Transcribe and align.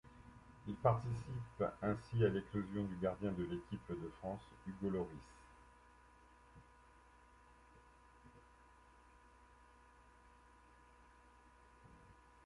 Il 0.67 0.73
participe 0.77 1.63
ainsi 1.83 2.25
à 2.25 2.29
l'éclosion 2.29 2.85
du 2.85 2.95
gardien 2.99 3.31
de 3.33 3.43
l'équipe 3.43 3.87
de 3.89 4.11
France, 4.19 4.41
Hugo 4.65 4.89
Lloris. 4.89 5.27